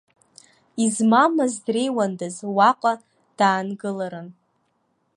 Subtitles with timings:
[0.85, 2.93] Измамыз дреиуандаз, уаҟа
[3.37, 4.27] даангыларын.